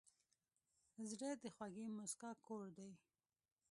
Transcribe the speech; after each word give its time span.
زړه 1.09 1.29
د 1.43 1.45
خوږې 1.55 1.85
موسکا 1.97 2.31
کور 2.45 2.65
دی. 2.77 2.91